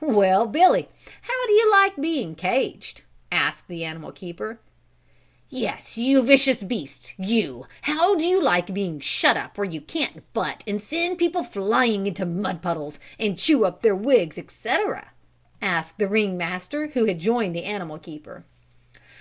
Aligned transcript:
"Well, 0.00 0.46
Billy, 0.46 0.88
how 1.22 1.46
do 1.48 1.52
you 1.52 1.68
like 1.68 1.96
being 1.96 2.36
caged?" 2.36 3.02
asked 3.32 3.66
the 3.66 3.84
animal 3.84 4.12
keeper. 4.12 4.60
"Yes, 5.48 5.98
you 5.98 6.22
vicious 6.22 6.62
beast, 6.62 7.12
you, 7.18 7.66
how 7.82 8.14
do 8.14 8.24
you 8.24 8.40
like 8.40 8.72
being 8.72 9.00
shut 9.00 9.36
up 9.36 9.58
where 9.58 9.64
you 9.68 9.80
can't 9.80 10.32
butt 10.32 10.62
and 10.64 10.80
send 10.80 11.18
people 11.18 11.42
flying 11.42 12.06
into 12.06 12.24
mud 12.24 12.62
puddles 12.62 13.00
and 13.18 13.36
chew 13.36 13.64
up 13.64 13.82
their 13.82 13.96
wigs, 13.96 14.38
etc.?" 14.38 15.10
asked 15.60 15.98
the 15.98 16.06
ring 16.06 16.36
master 16.38 16.86
who 16.94 17.06
had 17.06 17.18
joined 17.18 17.56
the 17.56 17.64
animal 17.64 17.98
keeper. 17.98 18.44